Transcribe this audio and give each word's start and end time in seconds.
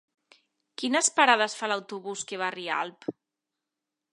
Quines 0.81 1.09
parades 1.19 1.57
fa 1.59 1.69
l'autobús 1.73 2.25
que 2.31 2.41
va 2.43 2.49
a 2.49 2.55
Rialp? 2.57 3.09